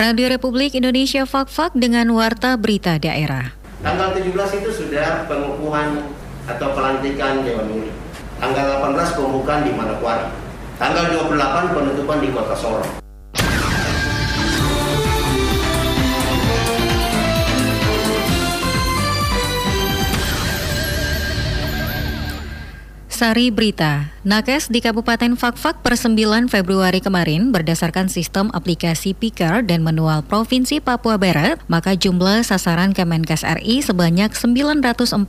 [0.00, 3.52] Radio Republik Indonesia Fak-Fak dengan Warta Berita Daerah.
[3.84, 4.32] Tanggal 17
[4.64, 6.08] itu sudah pengukuhan
[6.48, 7.92] atau pelantikan Dewan Uli.
[8.40, 10.24] Tanggal 18 pembukaan di Manokwari.
[10.80, 12.99] Tanggal 28 penutupan di Kota Sorong.
[23.20, 29.84] Sari Berita, Nakes di Kabupaten Fakfak per 9 Februari kemarin berdasarkan sistem aplikasi Piker dan
[29.84, 35.20] manual Provinsi Papua Barat, maka jumlah sasaran Kemenkes RI sebanyak 949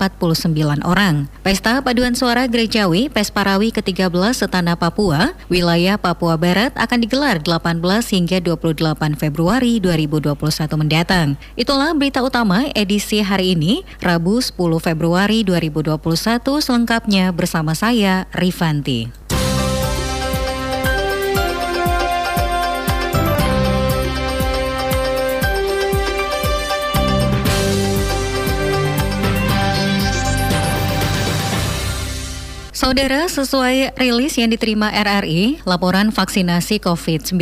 [0.87, 1.27] orang.
[1.43, 7.79] Pesta Paduan Suara Gerejawi Pesparawi ke-13 Setana Papua, wilayah Papua Barat akan digelar 18
[8.15, 10.35] hingga 28 Februari 2021
[10.79, 11.35] mendatang.
[11.59, 15.99] Itulah berita utama edisi hari ini, Rabu 10 Februari 2021
[16.63, 19.09] selengkapnya bersama saya Rifanti.
[32.81, 37.37] Saudara, sesuai rilis yang diterima RRI, laporan vaksinasi COVID-19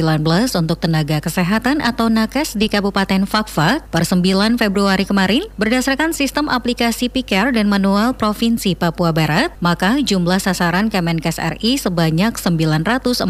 [0.52, 7.08] untuk tenaga kesehatan atau nakes di Kabupaten Fakfak per 9 Februari kemarin berdasarkan sistem aplikasi
[7.08, 13.23] Piker dan manual Provinsi Papua Barat, maka jumlah sasaran Kemenkes RI sebanyak 949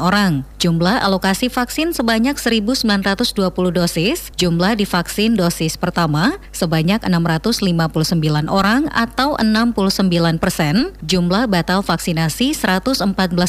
[0.00, 0.48] orang.
[0.56, 2.80] Jumlah alokasi vaksin sebanyak 1.920
[3.76, 7.76] dosis, jumlah divaksin dosis pertama sebanyak 659
[8.48, 13.02] orang atau 69 persen, jumlah batal vaksinasi 114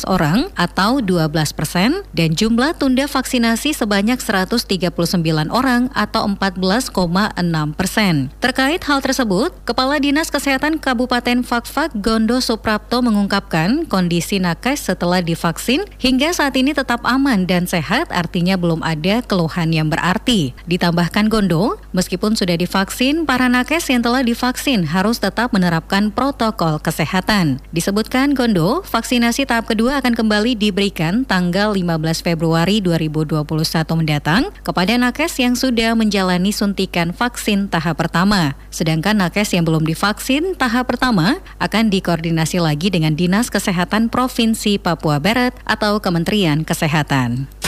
[0.09, 4.66] orang atau 12 persen dan jumlah tunda vaksinasi sebanyak 139
[5.53, 6.98] orang atau 14,6
[7.78, 8.34] persen.
[8.42, 15.86] Terkait hal tersebut, Kepala Dinas Kesehatan Kabupaten Fakfak Gondo Suprapto mengungkapkan kondisi nakes setelah divaksin
[16.02, 20.57] hingga saat ini tetap aman dan sehat artinya belum ada keluhan yang berarti.
[20.66, 27.50] Ditambahkan Gondo, meskipun sudah divaksin, para nakes yang telah divaksin harus tetap menerapkan protokol kesehatan.
[27.73, 33.41] Disebutkan Gondo, vaksinasi tahap kedua akan kembali diberikan tanggal 15 Februari 2021
[33.97, 38.53] mendatang kepada nakes yang sudah menjalani suntikan vaksin tahap pertama.
[38.69, 45.18] Sedangkan nakes yang belum divaksin tahap pertama akan dikoordinasi lagi dengan Dinas Kesehatan Provinsi Papua
[45.23, 47.61] Barat atau Kementerian Kesehatan.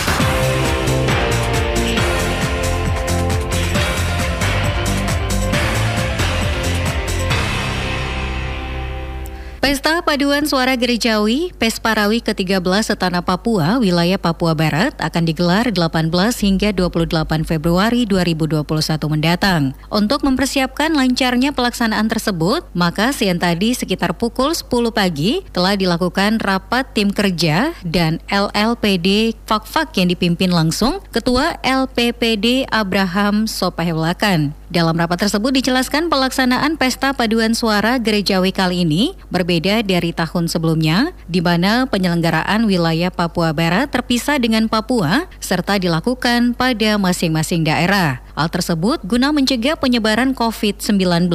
[9.74, 16.14] Pesta Paduan Suara Gerejawi Pesparawi ke-13 Setana Papua, wilayah Papua Barat akan digelar 18
[16.46, 17.10] hingga 28
[17.42, 18.70] Februari 2021
[19.10, 19.74] mendatang.
[19.90, 26.94] Untuk mempersiapkan lancarnya pelaksanaan tersebut, maka siang tadi sekitar pukul 10 pagi telah dilakukan rapat
[26.94, 34.54] tim kerja dan LLPD Fakfak yang dipimpin langsung Ketua LPPD Abraham Sopahewlakan.
[34.74, 41.14] Dalam rapat tersebut dijelaskan pelaksanaan Pesta Paduan Suara Gerejawi kali ini berbeda dari tahun sebelumnya,
[41.30, 48.23] di mana penyelenggaraan wilayah Papua Barat terpisah dengan Papua serta dilakukan pada masing-masing daerah.
[48.34, 51.30] Hal tersebut guna mencegah penyebaran COVID-19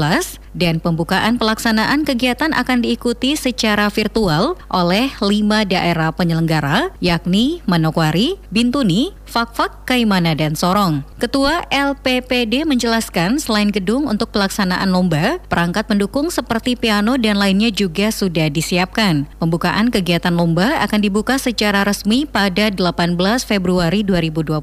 [0.58, 9.14] dan pembukaan pelaksanaan kegiatan akan diikuti secara virtual oleh lima daerah penyelenggara, yakni Manokwari, Bintuni,
[9.30, 11.06] Fakfak, Kaimana, dan Sorong.
[11.22, 18.10] Ketua LPPD menjelaskan selain gedung untuk pelaksanaan lomba, perangkat pendukung seperti piano dan lainnya juga
[18.10, 19.30] sudah disiapkan.
[19.38, 23.14] Pembukaan kegiatan lomba akan dibuka secara resmi pada 18
[23.46, 24.58] Februari 2021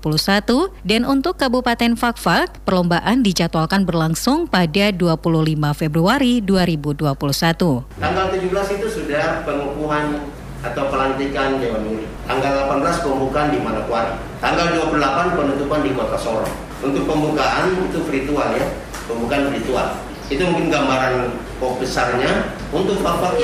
[0.83, 7.13] dan untuk Kabupaten Fakfak Fak, perlombaan dijadwalkan berlangsung pada 25 Februari 2021.
[8.01, 10.25] Tanggal 17 itu sudah pengukuhan
[10.65, 12.09] atau pelantikan Dewan Uli.
[12.25, 14.17] Tanggal 18 pembukaan di Manokwari.
[14.41, 16.49] Tanggal 28 penutupan di Kota Sorong.
[16.81, 18.73] Untuk pembukaan itu virtual ya,
[19.05, 20.01] pembukaan virtual.
[20.25, 21.29] Itu mungkin gambaran
[21.61, 23.37] kok besarnya untuk Bapak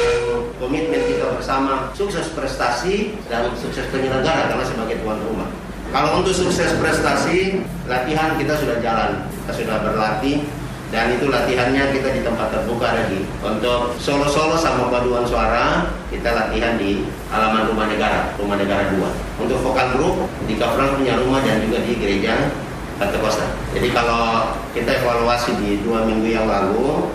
[0.58, 5.61] komitmen kita bersama sukses prestasi dan sukses penyelenggara karena sebagai tuan rumah.
[5.92, 10.48] Kalau untuk sukses prestasi, latihan kita sudah jalan, kita sudah berlatih
[10.92, 13.28] dan itu latihannya kita di tempat terbuka lagi.
[13.44, 19.44] Untuk solo-solo sama paduan suara, kita latihan di halaman rumah negara, rumah negara 2.
[19.44, 22.56] Untuk vokal grup, di Kafran punya rumah dan juga di gereja
[22.96, 23.50] Pentekosta.
[23.76, 27.10] Jadi kalau kita evaluasi di dua minggu yang lalu,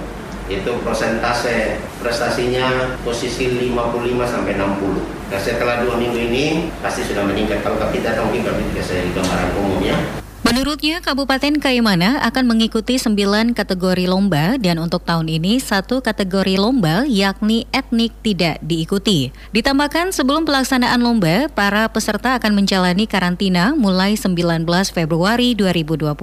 [0.46, 5.32] itu persentase prestasinya posisi 55 sampai 60.
[5.32, 7.64] Nah setelah dua minggu ini pasti sudah meningkat.
[7.64, 14.54] Kalau kita mungkin bisa di gambaran umumnya Menurutnya, Kabupaten Kaimana akan mengikuti sembilan kategori lomba
[14.62, 19.34] dan untuk tahun ini satu kategori lomba yakni etnik tidak diikuti.
[19.50, 24.62] Ditambahkan sebelum pelaksanaan lomba, para peserta akan menjalani karantina mulai 19
[24.94, 26.14] Februari 2021.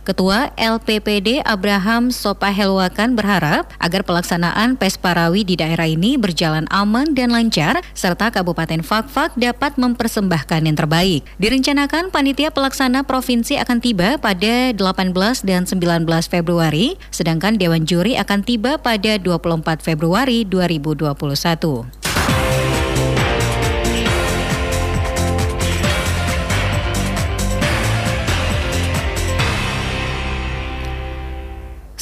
[0.00, 7.28] Ketua LPPD Abraham Sopahelwakan berharap agar pelaksanaan PES Parawi di daerah ini berjalan aman dan
[7.28, 11.20] lancar serta Kabupaten Fakfak dapat mempersembahkan yang terbaik.
[11.36, 18.14] Direncanakan panitia pelaksana provinsi provinsi akan tiba pada 18 dan 19 Februari, sedangkan Dewan Juri
[18.14, 22.11] akan tiba pada 24 Februari 2021.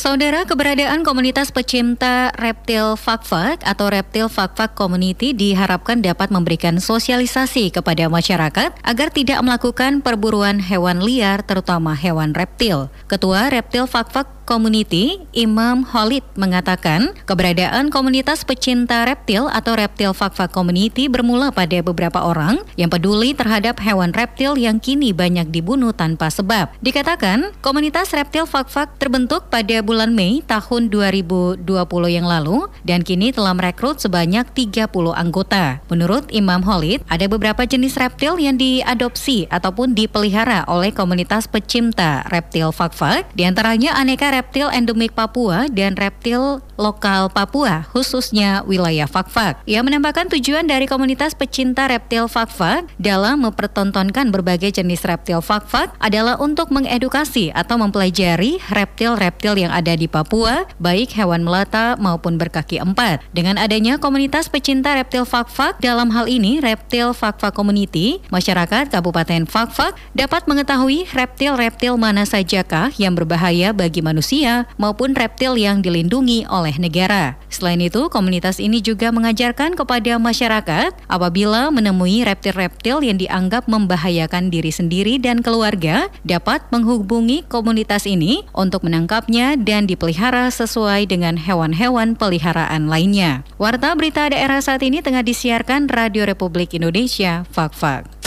[0.01, 8.09] Saudara, keberadaan komunitas pecinta reptil Fakfak atau Reptil Fakfak Community diharapkan dapat memberikan sosialisasi kepada
[8.09, 12.89] masyarakat agar tidak melakukan perburuan hewan liar terutama hewan reptil.
[13.13, 21.07] Ketua Reptil Fakfak Community, Imam Holid mengatakan keberadaan komunitas pecinta reptil atau Reptil Fakfak Community
[21.07, 26.75] bermula pada beberapa orang yang peduli terhadap hewan reptil yang kini banyak dibunuh tanpa sebab.
[26.83, 31.63] Dikatakan, komunitas Reptil Fakfak terbentuk pada bulan Mei tahun 2020
[32.11, 35.79] yang lalu dan kini telah merekrut sebanyak 30 anggota.
[35.87, 42.75] Menurut Imam Holid, ada beberapa jenis reptil yang diadopsi ataupun dipelihara oleh komunitas pecinta reptil
[42.75, 44.40] Fakfak, di antaranya aneka reptil
[44.73, 49.61] endemik Papua dan reptil lokal Papua, khususnya wilayah Fakfak.
[49.69, 56.41] Ia menambahkan tujuan dari komunitas pecinta reptil Fakfak dalam mempertontonkan berbagai jenis reptil Fakfak adalah
[56.41, 63.21] untuk mengedukasi atau mempelajari reptil-reptil yang ada di Papua, baik hewan melata maupun berkaki empat.
[63.37, 69.93] Dengan adanya komunitas pecinta reptil Fakfak, dalam hal ini reptil Fakfak Community, masyarakat Kabupaten Fakfak
[70.17, 76.77] dapat mengetahui reptil-reptil mana sajakah yang berbahaya bagi manusia manusia maupun reptil yang dilindungi oleh
[76.77, 77.41] negara.
[77.49, 84.69] Selain itu, komunitas ini juga mengajarkan kepada masyarakat apabila menemui reptil-reptil yang dianggap membahayakan diri
[84.69, 92.93] sendiri dan keluarga, dapat menghubungi komunitas ini untuk menangkapnya dan dipelihara sesuai dengan hewan-hewan peliharaan
[92.93, 93.41] lainnya.
[93.57, 98.21] Warta berita daerah saat ini tengah disiarkan Radio Republik Indonesia, Fak-Fak.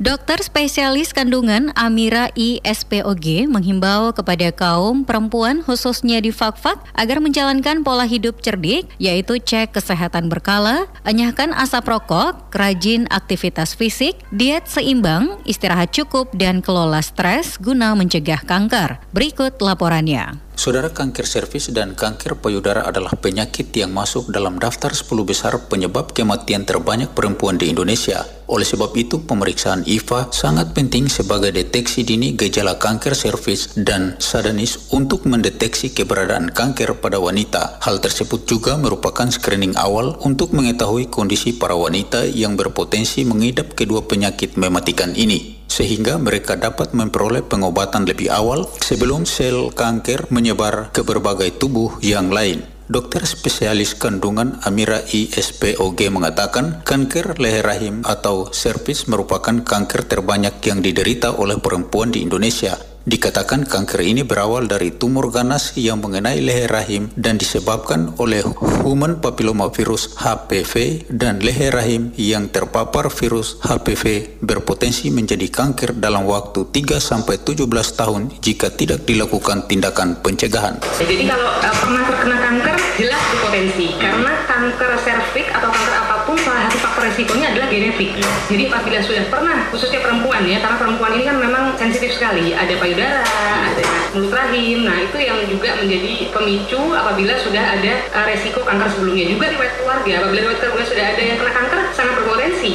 [0.00, 8.08] Dokter spesialis kandungan Amira ISPOG menghimbau kepada kaum perempuan khususnya di Fakfak agar menjalankan pola
[8.08, 15.92] hidup cerdik yaitu cek kesehatan berkala, enyahkan asap rokok, rajin aktivitas fisik, diet seimbang, istirahat
[15.92, 19.04] cukup dan kelola stres guna mencegah kanker.
[19.12, 20.49] Berikut laporannya.
[20.60, 26.12] Saudara kanker servis dan kanker payudara adalah penyakit yang masuk dalam daftar 10 besar penyebab
[26.12, 28.28] kematian terbanyak perempuan di Indonesia.
[28.44, 34.92] Oleh sebab itu, pemeriksaan IFA sangat penting sebagai deteksi dini gejala kanker servis dan sadanis
[34.92, 37.80] untuk mendeteksi keberadaan kanker pada wanita.
[37.80, 44.04] Hal tersebut juga merupakan screening awal untuk mengetahui kondisi para wanita yang berpotensi mengidap kedua
[44.04, 51.06] penyakit mematikan ini sehingga mereka dapat memperoleh pengobatan lebih awal sebelum sel kanker menyebar ke
[51.06, 52.66] berbagai tubuh yang lain.
[52.90, 60.82] Dokter spesialis kandungan Amira ISPOG mengatakan kanker leher rahim atau servis merupakan kanker terbanyak yang
[60.82, 66.68] diderita oleh perempuan di Indonesia Dikatakan kanker ini berawal dari tumor ganas yang mengenai leher
[66.68, 68.44] rahim dan disebabkan oleh
[68.84, 76.68] human papillomavirus HPV dan leher rahim yang terpapar virus HPV berpotensi menjadi kanker dalam waktu
[76.68, 77.64] 3 sampai 17
[77.96, 80.76] tahun jika tidak dilakukan tindakan pencegahan.
[81.00, 86.46] Jadi kalau uh, pernah terkena kanker jelas berpotensi karena kanker serviks atau kanker apa pun
[86.46, 88.10] salah satu faktor resikonya adalah genetik.
[88.46, 92.70] Jadi apabila sudah pernah khususnya perempuan ya karena perempuan ini kan memang sensitif sekali ada
[92.78, 93.26] payudara,
[93.66, 93.82] ada
[94.14, 94.86] mulut rahim.
[94.86, 99.26] Nah, itu yang juga menjadi pemicu apabila sudah ada uh, resiko kanker sebelumnya.
[99.26, 102.72] Juga riwayat keluarga, apabila riwayat keluarga sudah ada yang kena kanker sangat berpotensi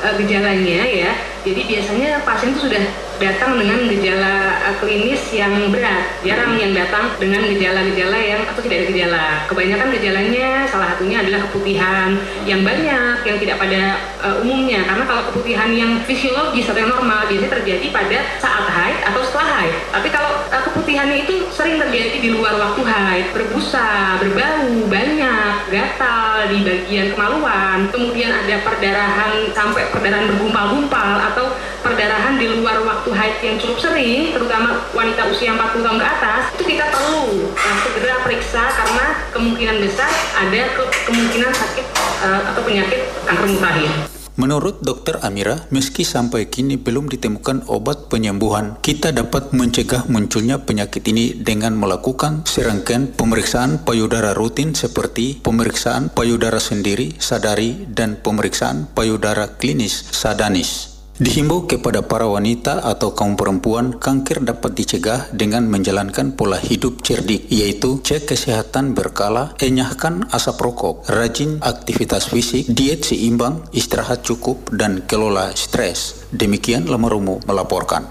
[0.00, 1.12] uh, gejalanya ya.
[1.44, 2.80] Jadi biasanya pasien itu sudah
[3.22, 4.34] datang dengan gejala
[4.70, 6.18] uh, klinis yang berat.
[6.26, 9.24] Jarang yang datang dengan gejala-gejala yang atau tidak ada gejala.
[9.46, 12.18] Kebanyakan gejalanya salah satunya adalah keputihan
[12.48, 13.82] yang banyak yang tidak pada
[14.20, 18.98] uh, umumnya karena kalau keputihan yang fisiologis atau yang normal biasanya terjadi pada saat haid
[19.06, 19.74] atau setelah haid.
[19.94, 26.50] Tapi kalau uh, keputihannya itu sering terjadi di luar waktu haid, berbusa, berbau, banyak, gatal
[26.50, 31.46] di bagian kemaluan, kemudian ada perdarahan sampai perdarahan bergumpal-gumpal atau
[31.84, 36.42] perdarahan di luar waktu haid yang cukup sering, terutama wanita usia 40 tahun ke atas,
[36.56, 40.08] itu kita perlu uh, segera periksa karena kemungkinan besar
[40.40, 41.86] ada ke kemungkinan sakit
[42.24, 43.92] uh, atau penyakit kanker mutahir.
[44.34, 45.22] Menurut Dr.
[45.22, 51.78] Amira, meski sampai kini belum ditemukan obat penyembuhan, kita dapat mencegah munculnya penyakit ini dengan
[51.78, 60.93] melakukan serangkaian pemeriksaan payudara rutin seperti pemeriksaan payudara sendiri, sadari, dan pemeriksaan payudara klinis, sadanis.
[61.14, 67.46] Dihimbau kepada para wanita atau kaum perempuan, kanker dapat dicegah dengan menjalankan pola hidup cerdik,
[67.54, 75.06] yaitu cek kesehatan berkala, enyahkan asap rokok, rajin aktivitas fisik, diet seimbang, istirahat cukup, dan
[75.06, 76.26] kelola stres.
[76.34, 78.10] Demikian Lamarumu melaporkan.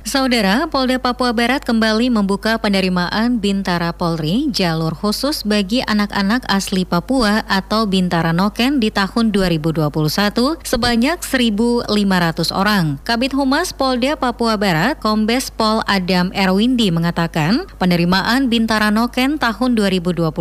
[0.00, 7.44] Saudara, Polda Papua Barat kembali membuka penerimaan Bintara Polri jalur khusus bagi anak-anak asli Papua
[7.44, 9.92] atau Bintara Noken di tahun 2021
[10.64, 11.84] sebanyak 1.500
[12.48, 12.96] orang.
[13.04, 20.32] Kabit Humas Polda Papua Barat, Kombes Pol Adam Erwindi mengatakan penerimaan Bintara Noken tahun 2021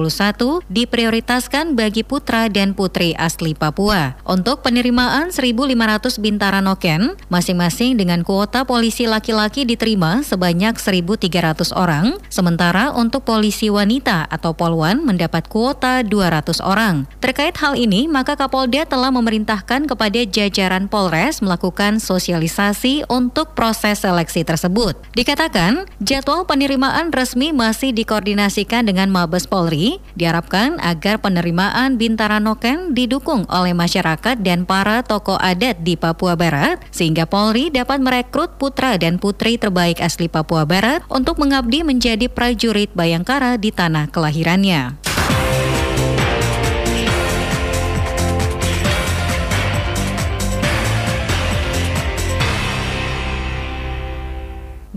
[0.71, 4.15] diprioritaskan bagi putra dan putri asli Papua.
[4.23, 12.21] Untuk penerimaan 1.500 Bintara Noken, masing-masing dengan kuota polisi laki-laki laki diterima sebanyak 1.300 orang,
[12.29, 17.09] sementara untuk polisi wanita atau polwan mendapat kuota 200 orang.
[17.17, 24.45] Terkait hal ini, maka Kapolda telah memerintahkan kepada jajaran Polres melakukan sosialisasi untuk proses seleksi
[24.45, 24.93] tersebut.
[25.17, 33.49] Dikatakan, jadwal penerimaan resmi masih dikoordinasikan dengan Mabes Polri, diharapkan agar penerimaan Bintara Noken didukung
[33.49, 39.17] oleh masyarakat dan para tokoh adat di Papua Barat, sehingga Polri dapat merekrut putra dan
[39.17, 45.08] putri putri terbaik asli Papua Barat untuk mengabdi menjadi prajurit Bayangkara di tanah kelahirannya.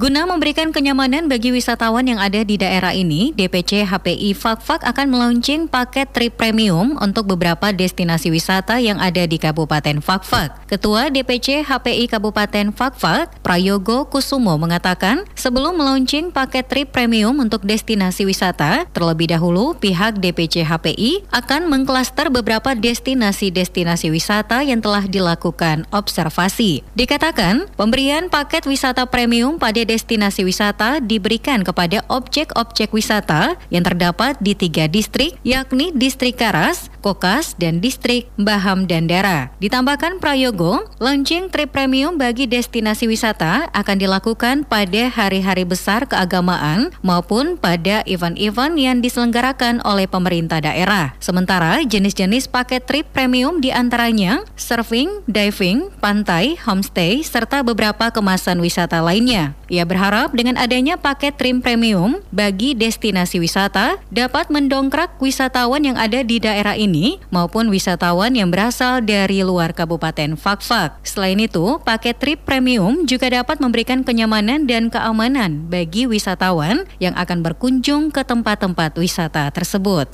[0.03, 5.71] Guna memberikan kenyamanan bagi wisatawan yang ada di daerah ini, DPC HPI Fakfak akan meluncing
[5.71, 10.67] paket trip premium untuk beberapa destinasi wisata yang ada di Kabupaten Fakfak.
[10.67, 18.27] Ketua DPC HPI Kabupaten Fakfak, Prayogo Kusumo mengatakan, sebelum meluncing paket trip premium untuk destinasi
[18.27, 26.83] wisata, terlebih dahulu pihak DPC HPI akan mengklaster beberapa destinasi-destinasi wisata yang telah dilakukan observasi.
[26.99, 34.57] Dikatakan, pemberian paket wisata premium pada destinasi wisata diberikan kepada objek-objek wisata yang terdapat di
[34.57, 39.53] tiga distrik, yakni Distrik Karas, Kokas, dan Distrik Baham dan Dara.
[39.61, 47.61] Ditambahkan Prayogo, launching trip premium bagi destinasi wisata akan dilakukan pada hari-hari besar keagamaan maupun
[47.61, 51.13] pada event-event yang diselenggarakan oleh pemerintah daerah.
[51.21, 59.03] Sementara jenis-jenis paket trip premium di antaranya surfing, diving, pantai, homestay, serta beberapa kemasan wisata
[59.03, 59.53] lainnya.
[59.87, 66.39] Berharap dengan adanya paket trim premium bagi destinasi wisata dapat mendongkrak wisatawan yang ada di
[66.39, 71.03] daerah ini maupun wisatawan yang berasal dari luar Kabupaten Fakfak.
[71.07, 77.43] Selain itu, paket trip premium juga dapat memberikan kenyamanan dan keamanan bagi wisatawan yang akan
[77.43, 80.07] berkunjung ke tempat-tempat wisata tersebut.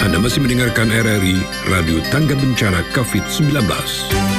[0.00, 1.36] Anda masih mendengarkan RRI
[1.68, 4.29] Radio Tangga Bencana COVID-19.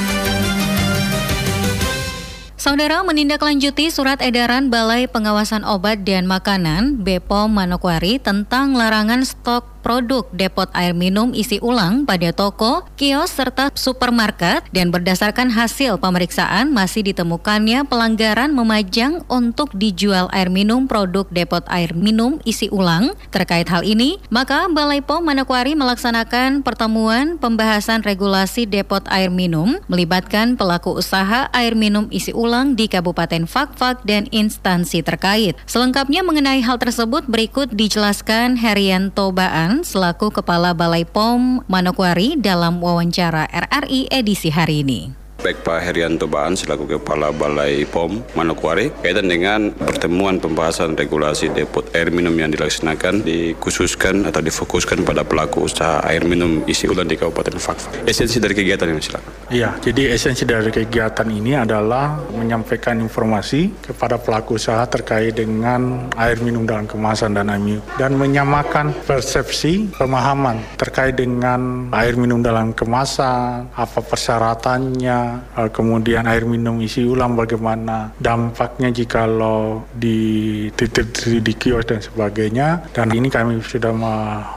[2.62, 10.24] Saudara menindaklanjuti surat edaran Balai Pengawasan Obat dan Makanan BPOM Manokwari tentang larangan stok produk
[10.30, 17.02] depot air minum isi ulang pada toko, kios, serta supermarket dan berdasarkan hasil pemeriksaan masih
[17.02, 23.18] ditemukannya pelanggaran memajang untuk dijual air minum produk depot air minum isi ulang.
[23.34, 30.54] Terkait hal ini, maka Balai POM Manokwari melaksanakan pertemuan pembahasan regulasi depot air minum melibatkan
[30.54, 35.58] pelaku usaha air minum isi ulang di Kabupaten Fakfak dan instansi terkait.
[35.64, 43.48] Selengkapnya mengenai hal tersebut berikut dijelaskan Herianto Baan selaku Kepala Balai POM Manokwari dalam wawancara
[43.48, 45.21] RRI edisi hari ini.
[45.42, 51.82] Baik Pak Herianto Baan selaku Kepala Balai POM Manokwari kaitan dengan pertemuan pembahasan regulasi depot
[51.98, 57.18] air minum yang dilaksanakan dikhususkan atau difokuskan pada pelaku usaha air minum isi ulang di
[57.18, 58.06] Kabupaten Fakfak.
[58.06, 59.32] Esensi dari kegiatan ini silakan.
[59.50, 66.38] Iya, jadi esensi dari kegiatan ini adalah menyampaikan informasi kepada pelaku usaha terkait dengan air
[66.38, 73.66] minum dalam kemasan dan AMIU dan menyamakan persepsi pemahaman terkait dengan air minum dalam kemasan,
[73.74, 81.08] apa persyaratannya, eh, kemudian air minum isi ulang bagaimana dampaknya jikalau dititip
[81.40, 82.92] di kios dan sebagainya.
[82.92, 83.92] Dan ini kami sudah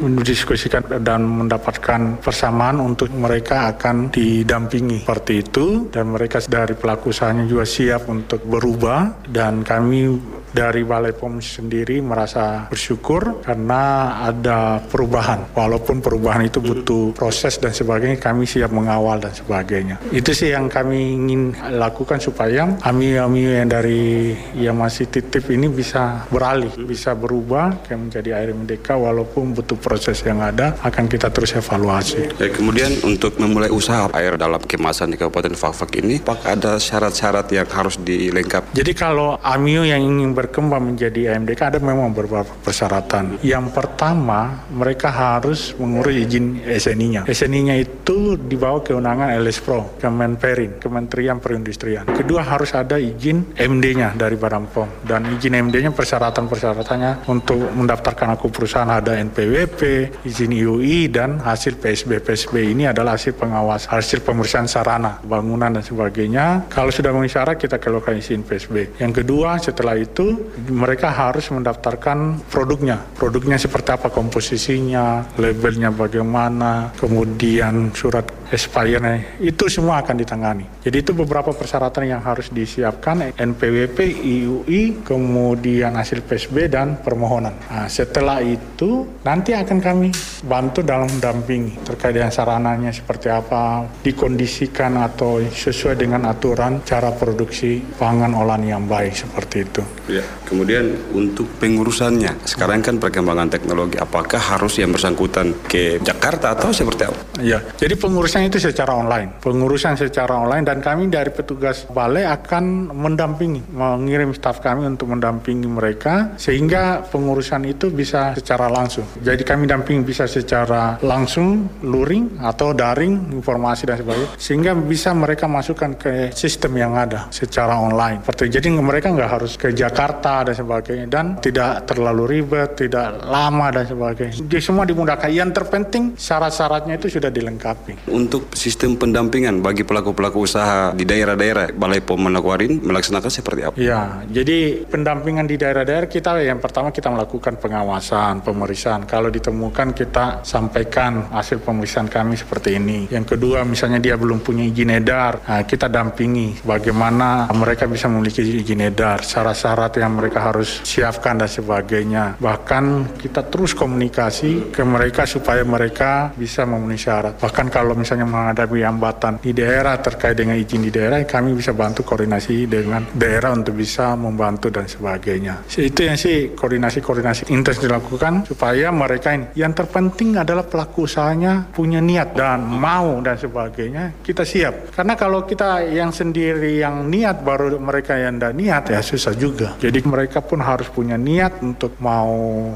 [0.02, 5.88] mendiskusikan dan mendapatkan persamaan untuk mereka akan didampingi seperti itu.
[5.92, 9.26] Dan mereka dari pelaku usahanya juga siap untuk berubah.
[9.26, 10.16] Dan kami
[10.56, 15.52] dari Balai POM sendiri merasa bersyukur karena ada perubahan.
[15.52, 20.00] Walaupun perubahan itu butuh proses dan sebagainya, kami siap mengawal dan sebagainya.
[20.16, 21.42] Itu sih yang kami ingin
[21.76, 28.56] lakukan supaya ami-ami yang dari yang masih titip ini bisa beralih, bisa berubah menjadi air
[28.56, 32.32] merdeka walaupun butuh proses yang ada akan kita terus evaluasi.
[32.40, 37.52] Ya, kemudian untuk memulai usaha air dalam kemasan di Kabupaten Fakfak ini, apakah ada syarat-syarat
[37.52, 38.72] yang harus dilengkapi?
[38.72, 43.42] Jadi kalau AMIO yang ingin ber berkembang menjadi AMDK ada memang beberapa persyaratan.
[43.42, 47.26] Yang pertama, mereka harus mengurus izin SNI-nya.
[47.26, 52.06] SNI-nya itu di bawah kewenangan LSPRO, Kemenperin, Kementerian Perindustrian.
[52.06, 55.02] Kedua, harus ada izin MD-nya dari Badan POM.
[55.02, 59.82] Dan izin MD-nya persyaratan-persyaratannya untuk mendaftarkan aku perusahaan ada NPWP,
[60.24, 62.22] izin IUI, dan hasil PSB.
[62.22, 66.70] PSB ini adalah hasil pengawas, hasil pemeriksaan sarana, bangunan, dan sebagainya.
[66.70, 69.02] Kalau sudah memenuhi syarat, kita keluarkan izin PSB.
[69.02, 70.35] Yang kedua, setelah itu
[70.68, 73.00] mereka harus mendaftarkan produknya.
[73.16, 80.66] Produknya seperti apa komposisinya, labelnya bagaimana, kemudian surat expirednya itu semua akan ditangani.
[80.84, 87.56] Jadi itu beberapa persyaratan yang harus disiapkan NPWP, IUI, kemudian hasil PSB dan permohonan.
[87.72, 88.75] Nah, setelah itu
[89.24, 90.10] nanti akan kami
[90.44, 97.80] bantu dalam mendampingi terkait dengan sarananya seperti apa, dikondisikan atau sesuai dengan aturan cara produksi
[97.80, 99.82] pangan olahan yang baik seperti itu.
[100.12, 106.70] Ya, kemudian untuk pengurusannya, sekarang kan perkembangan teknologi, apakah harus yang bersangkutan ke Jakarta atau
[106.76, 107.20] seperti apa?
[107.42, 112.92] Ya, jadi pengurusan itu secara online, pengurusan secara online dan kami dari petugas balai akan
[112.94, 119.06] mendampingi, mengirim staf kami untuk mendampingi mereka sehingga pengurusan itu bisa secara langsung.
[119.20, 125.50] Jadi kami dampingi bisa secara langsung, luring atau daring informasi dan sebagainya, sehingga bisa mereka
[125.50, 128.22] masukkan ke sistem yang ada secara online.
[128.26, 133.72] Jadi mereka nggak harus ke Jakarta Jakarta dan sebagainya dan tidak terlalu ribet, tidak lama
[133.72, 134.38] dan sebagainya.
[134.44, 135.28] Jadi semua dimudahkan.
[135.32, 138.12] Yang terpenting syarat-syaratnya itu sudah dilengkapi.
[138.12, 143.76] Untuk sistem pendampingan bagi pelaku-pelaku usaha di daerah-daerah Balai POM Manokwari melaksanakan seperti apa?
[143.80, 149.04] Ya, jadi pendampingan di daerah-daerah kita yang pertama kita melakukan pengawasan, pemeriksaan.
[149.04, 153.12] Kalau ditemukan kita sampaikan hasil pemeriksaan kami seperti ini.
[153.12, 158.42] Yang kedua misalnya dia belum punya izin edar, nah, kita dampingi bagaimana mereka bisa memiliki
[158.42, 162.40] izin edar, syarat-syarat syarat yang mereka harus siapkan dan sebagainya.
[162.40, 167.36] Bahkan kita terus komunikasi ke mereka supaya mereka bisa memenuhi syarat.
[167.36, 172.08] Bahkan kalau misalnya menghadapi hambatan di daerah terkait dengan izin di daerah, kami bisa bantu
[172.08, 175.68] koordinasi dengan daerah untuk bisa membantu dan sebagainya.
[175.76, 179.52] Itu yang sih koordinasi-koordinasi intens dilakukan supaya mereka ini.
[179.58, 184.22] Yang terpenting adalah pelaku usahanya punya niat dan mau dan sebagainya.
[184.22, 184.94] Kita siap.
[184.94, 189.74] Karena kalau kita yang sendiri yang niat baru mereka yang tidak niat ya susah juga.
[189.82, 192.32] Jadi mereka pun harus punya niat untuk mau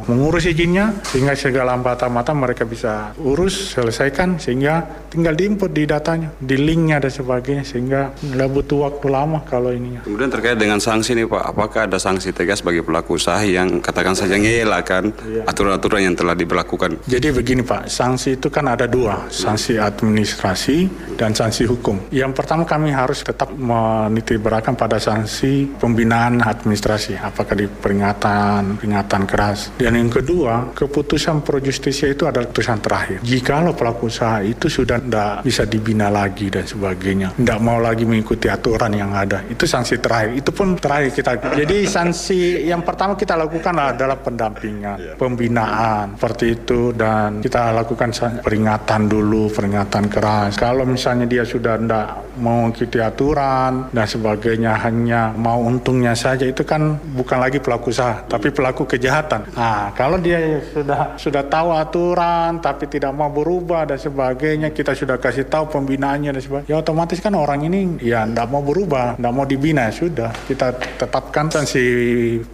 [0.09, 6.57] mengurus izinnya sehingga segala hambatan-hambatan mereka bisa urus, selesaikan sehingga tinggal diinput di datanya, di
[6.57, 10.05] linknya dan sebagainya sehingga nggak butuh waktu lama kalau ininya.
[10.05, 14.15] Kemudian terkait dengan sanksi nih Pak, apakah ada sanksi tegas bagi pelaku usaha yang katakan
[14.15, 15.43] saja ngelakkan iya.
[15.59, 17.03] Aturan-aturan yang telah diberlakukan?
[17.03, 20.87] Jadi begini Pak, sanksi itu kan ada dua, sanksi administrasi
[21.19, 22.07] dan sanksi hukum.
[22.15, 29.27] Yang pertama kami harus tetap menitik beratkan pada sanksi pembinaan administrasi apakah di peringatan, peringatan
[29.27, 29.75] keras.
[29.75, 33.17] Dan yang kedua, keputusan pro justisia itu adalah keputusan terakhir.
[33.19, 38.07] Jika lo pelaku usaha itu sudah tidak bisa dibina lagi dan sebagainya, tidak mau lagi
[38.07, 40.39] mengikuti aturan yang ada, itu sanksi terakhir.
[40.39, 41.31] Itu pun terakhir kita.
[41.51, 45.13] Jadi sanksi yang pertama kita lakukan adalah pendampingan, iya.
[45.49, 48.13] Pembinaan, seperti itu dan kita lakukan
[48.45, 50.53] peringatan dulu, peringatan keras.
[50.53, 56.97] Kalau misalnya dia sudah tidak mengikuti aturan dan sebagainya hanya mau untungnya saja itu kan
[57.13, 59.51] bukan lagi pelaku usaha tapi pelaku kejahatan.
[59.53, 65.19] Nah, kalau dia sudah sudah tahu aturan tapi tidak mau berubah dan sebagainya, kita sudah
[65.19, 66.69] kasih tahu pembinaannya dan sebagainya.
[66.71, 71.51] Ya otomatis kan orang ini ya tidak mau berubah, tidak mau dibina sudah kita tetapkan
[71.51, 71.83] sanksi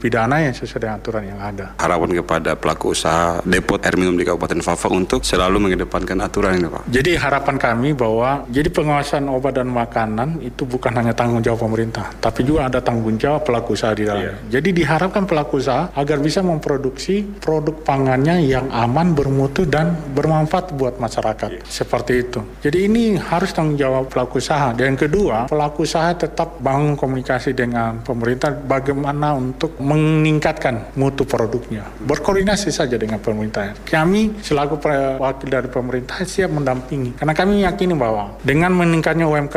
[0.02, 1.66] pidana yang sesuai dengan aturan yang ada.
[1.78, 6.68] Harapan kepada pelaku usaha depot air minum di Kabupaten Fafak untuk selalu mengedepankan aturan ini
[6.72, 6.84] Pak.
[6.90, 12.08] Jadi harapan kami bahwa jadi pengawasan obat dan makanan itu bukan hanya tanggung jawab pemerintah,
[12.24, 14.40] tapi juga ada tanggung jawab pelaku usaha di dalamnya.
[14.40, 14.60] Yeah.
[14.60, 20.96] Jadi diharapkan pelaku usaha agar bisa memproduksi produk pangannya yang aman, bermutu dan bermanfaat buat
[20.96, 21.50] masyarakat.
[21.60, 21.66] Yeah.
[21.68, 22.40] Seperti itu.
[22.64, 24.72] Jadi ini harus tanggung jawab pelaku usaha.
[24.72, 31.84] Dan yang kedua, pelaku usaha tetap bangun komunikasi dengan pemerintah bagaimana untuk meningkatkan mutu produknya.
[32.06, 33.76] Berkoordinasi saja dengan pemerintah.
[33.84, 34.78] Kami selaku
[35.20, 37.18] wakil dari pemerintah siap mendampingi.
[37.18, 39.56] Karena kami yakini bahwa dengan meningkatnya UMKM,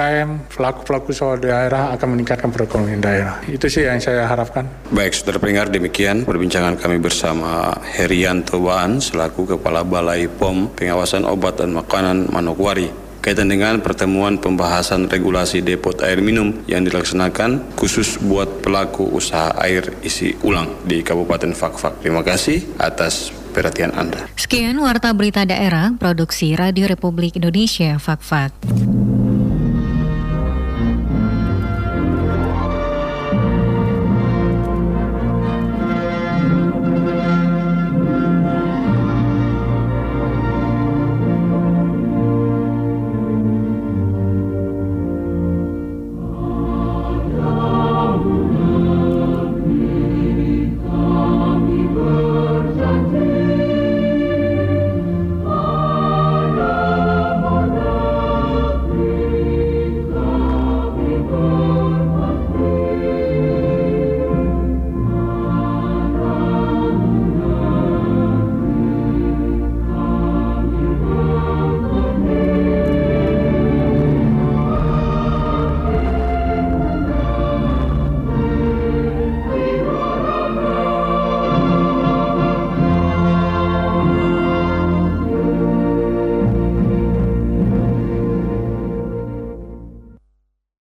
[0.53, 3.37] pelaku-pelaku usaha daerah akan meningkatkan perekonomian daerah.
[3.47, 4.69] Itu sih yang saya harapkan.
[4.93, 11.61] Baik, saudara pendengar demikian perbincangan kami bersama Herianto Baan selaku Kepala Balai POM Pengawasan Obat
[11.61, 18.65] dan Makanan Manokwari kaitan dengan pertemuan pembahasan regulasi depot air minum yang dilaksanakan khusus buat
[18.65, 22.01] pelaku usaha air isi ulang di Kabupaten Fakfak.
[22.01, 24.31] Terima kasih atas perhatian Anda.
[24.39, 28.55] Sekian Warta Berita Daerah, Produksi Radio Republik Indonesia, Fakfak.